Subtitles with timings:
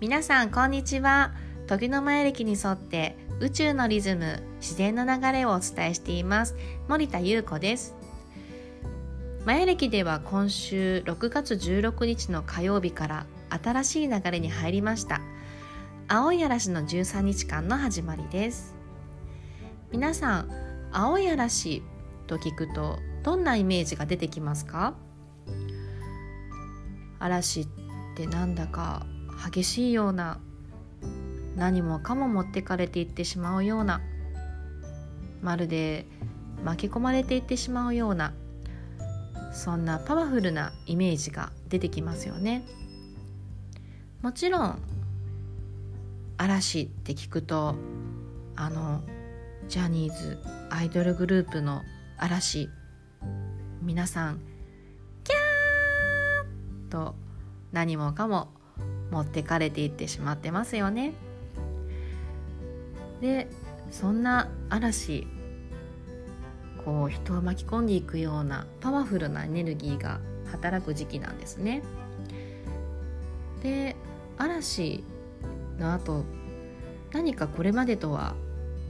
[0.00, 1.32] 皆さんこんにちは。
[1.66, 6.54] 時の前歴に沿って宇宙のリズム自然の流れをお伝えしています。
[6.86, 7.96] 森田優子です。
[9.44, 15.20] 前歴では今週6月16日の火曜日から新しい流れに入りました。
[16.06, 18.76] 青い嵐の13日間の始まりです。
[19.90, 20.50] 皆さん
[20.92, 21.82] 青い嵐
[22.28, 24.94] と聞くとどんなイメージが出てきますか？
[27.18, 27.68] 嵐っ
[28.14, 29.04] てなんだか
[29.44, 30.38] 激しいような
[31.56, 34.00] 何もかも持ってかれていってしまうような
[35.42, 36.06] まるで
[36.64, 38.32] 巻き込まれていってしまうような
[39.52, 42.64] そんなパワフルなイメージが出てきますよね。
[44.22, 44.78] もちろん
[46.36, 47.74] 嵐って聞くと
[48.56, 49.02] あの
[49.68, 50.38] ジャニーズ
[50.70, 51.82] アイドルグループの
[52.16, 52.68] 嵐
[53.82, 54.40] 皆さん
[55.24, 57.14] キャーと
[57.72, 58.48] 何もかも
[59.10, 61.14] 持ってかれていってしまってますよね。
[63.20, 63.48] で
[63.90, 65.26] そんな嵐
[66.84, 71.82] こう人を巻き込んでいくようなパワフルなエネルギーが働く時期なんですね。
[73.62, 73.96] で
[74.36, 75.04] 嵐
[75.78, 76.24] の後
[77.12, 78.34] 何かこれまでとは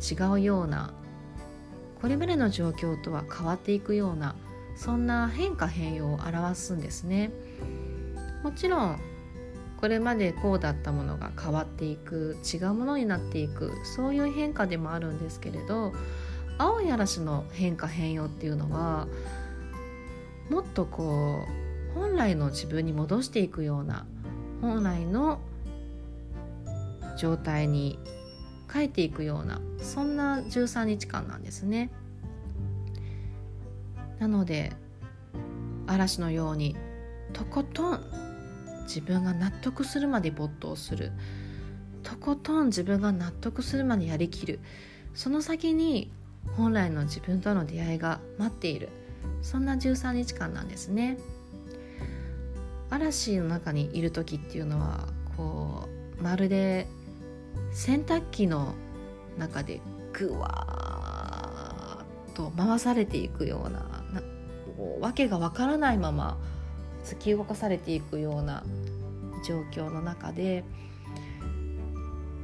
[0.00, 0.92] 違うような
[2.00, 4.34] これまでの状況とは変わっていくような
[4.76, 7.30] そんな変化変容を表すんですね。
[8.42, 9.00] もちろん
[9.80, 15.92] これまでこうだったものが変わっていく違うものになっていくそういう変化でもあるんですけれど
[16.58, 19.06] 青い嵐の変化変容っていうのは
[20.50, 21.44] もっとこ
[21.94, 24.06] う本来の自分に戻していくような
[24.60, 25.40] 本来の
[27.18, 27.98] 状態に
[28.72, 31.90] 変えていくようなそんな13日間なんですね。
[34.18, 34.72] なので
[35.86, 36.76] 嵐のように
[37.32, 38.25] とことん
[38.86, 41.12] 自分が納得するまで没頭する。
[42.02, 44.60] とことん自分が納得するまでやりきる。
[45.14, 46.10] その先に
[46.56, 48.88] 本来の自分との出会いが待っている。
[49.42, 51.18] そんな13日間なんですね。
[52.90, 55.88] 嵐の中にいる時っていうのはこ
[56.18, 56.86] うまるで
[57.72, 58.74] 洗濯機の
[59.38, 59.80] 中で
[60.12, 63.80] ぐわーっと回されていくような
[64.12, 64.22] な
[65.00, 66.38] わけがわからないまま
[67.06, 68.64] 突き動かされていくような
[69.46, 70.64] 状況の中で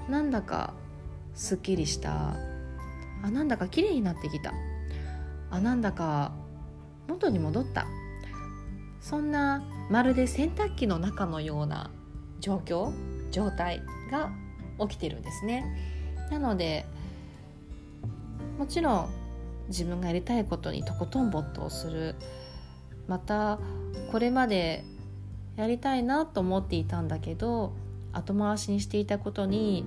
[0.08, 0.72] なんだか
[1.34, 2.36] すっきりした
[3.22, 4.52] あなんだか綺麗になってきた。
[5.50, 6.32] あなんだか
[7.08, 7.86] 元に戻った。
[9.00, 11.90] そんなまるで洗濯機の中のような
[12.40, 12.92] 状況
[13.30, 14.30] 状態が
[14.80, 15.64] 起きてるんですね。
[16.30, 16.86] なので
[18.58, 19.08] もちろん
[19.68, 22.14] 自分がやりたいことにとことん没頭する。
[23.08, 23.58] また
[24.10, 24.84] これまで
[25.56, 27.72] やりたいなと思っていたんだけど
[28.12, 29.84] 後回しにしていたことに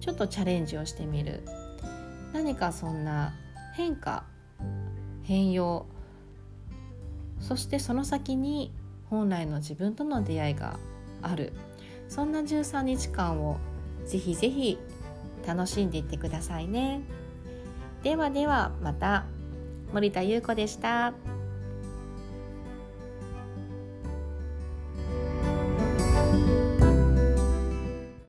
[0.00, 1.42] ちょっとチャレンジをしてみる。
[2.32, 3.34] 何かそんな
[3.74, 4.24] 変化
[5.22, 5.86] 変容
[7.40, 8.72] そしてその先に
[9.08, 10.78] 本来の自分との出会いが
[11.22, 11.52] ある。
[12.08, 13.58] そんな13日間を
[14.06, 14.78] ぜひぜひ
[15.46, 17.00] 楽しんでいってくださいね。
[18.02, 19.24] ではではまた。
[19.92, 21.14] 森田優子でした。